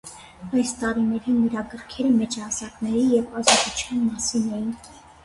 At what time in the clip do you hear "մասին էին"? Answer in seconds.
4.07-4.73